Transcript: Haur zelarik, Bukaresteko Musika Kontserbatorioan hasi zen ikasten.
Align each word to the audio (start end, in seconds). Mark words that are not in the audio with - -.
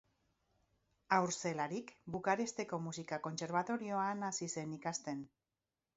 Haur 1.17 1.33
zelarik, 1.33 1.93
Bukaresteko 2.15 2.79
Musika 2.89 3.19
Kontserbatorioan 3.27 4.29
hasi 4.31 4.49
zen 4.59 4.77
ikasten. 4.79 5.23